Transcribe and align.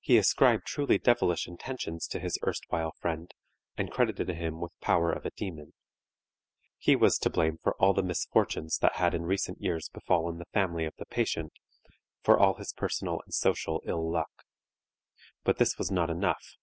He 0.00 0.18
ascribed 0.18 0.66
truly 0.66 0.98
devilish 0.98 1.46
intentions 1.46 2.08
to 2.08 2.18
his 2.18 2.40
erstwhile 2.44 2.90
friend 2.98 3.32
and 3.76 3.88
credited 3.88 4.28
him 4.30 4.60
with 4.60 4.72
power 4.80 5.12
of 5.12 5.24
a 5.24 5.30
demon. 5.30 5.74
He 6.76 6.96
was 6.96 7.18
to 7.18 7.30
blame 7.30 7.58
for 7.62 7.76
all 7.76 7.94
the 7.94 8.02
misfortunes 8.02 8.78
that 8.78 8.96
had 8.96 9.14
in 9.14 9.22
recent 9.26 9.60
years 9.60 9.88
befallen 9.88 10.38
the 10.38 10.46
family 10.52 10.86
of 10.86 10.94
the 10.98 11.06
patient, 11.06 11.52
for 12.20 12.36
all 12.36 12.54
his 12.54 12.72
personal 12.72 13.20
and 13.24 13.32
social 13.32 13.80
ill 13.86 14.10
luck. 14.10 14.42
But 15.44 15.58
this 15.58 15.78
was 15.78 15.88
not 15.88 16.10
enough. 16.10 16.56